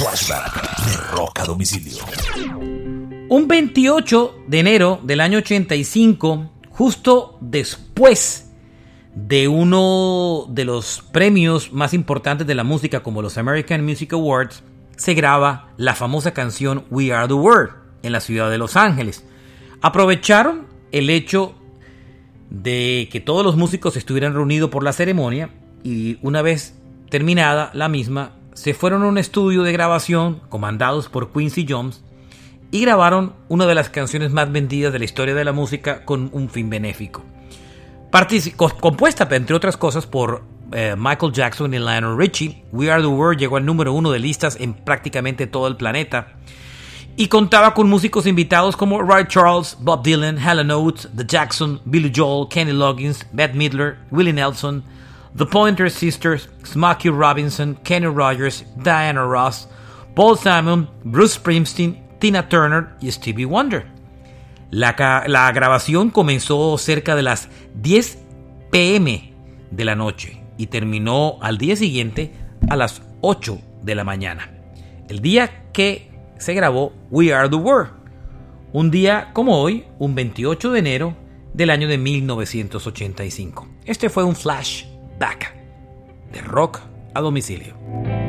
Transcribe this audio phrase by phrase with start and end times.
[0.00, 1.98] Flashback de Rock a Domicilio.
[3.28, 8.50] Un 28 de enero del año 85, justo después
[9.14, 14.62] de uno de los premios más importantes de la música como los American Music Awards,
[14.96, 17.72] se graba la famosa canción We Are the World
[18.02, 19.22] en la ciudad de Los Ángeles.
[19.82, 21.54] Aprovecharon el hecho
[22.48, 25.50] de que todos los músicos estuvieran reunidos por la ceremonia
[25.84, 26.74] y una vez
[27.10, 32.02] terminada la misma, se fueron a un estudio de grabación comandados por Quincy Jones
[32.70, 36.30] y grabaron una de las canciones más vendidas de la historia de la música con
[36.32, 37.24] un fin benéfico.
[38.80, 43.40] compuesta, entre otras cosas, por eh, Michael Jackson y Lionel Richie, We Are the World
[43.40, 46.34] llegó al número uno de listas en prácticamente todo el planeta
[47.16, 52.12] y contaba con músicos invitados como Ray Charles, Bob Dylan, Helen Oates, The Jackson, Billy
[52.14, 54.84] Joel, Kenny Loggins, Bette Midler, Willie Nelson,
[55.34, 59.68] The Pointer Sisters, Smokey Robinson, Kenny Rogers, Diana Ross,
[60.14, 63.86] Paul Simon, Bruce Springsteen, Tina Turner y Stevie Wonder.
[64.70, 68.18] La, la grabación comenzó cerca de las 10
[68.70, 69.32] pm
[69.70, 72.32] de la noche y terminó al día siguiente
[72.68, 74.50] a las 8 de la mañana.
[75.08, 77.90] El día que se grabó We Are the World,
[78.72, 81.16] un día como hoy, un 28 de enero
[81.54, 83.68] del año de 1985.
[83.84, 84.36] Este fue un
[86.32, 86.80] de rock
[87.12, 88.19] a domicilio.